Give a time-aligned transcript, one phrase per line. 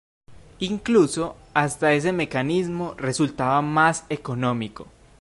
[0.57, 4.87] Incluso, hasta ese mecanismo resultaba más económico.